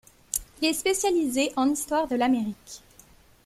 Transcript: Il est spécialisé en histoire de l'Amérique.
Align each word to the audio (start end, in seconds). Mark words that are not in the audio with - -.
Il 0.63 0.67
est 0.67 0.73
spécialisé 0.73 1.51
en 1.55 1.69
histoire 1.69 2.07
de 2.07 2.15
l'Amérique. 2.15 2.81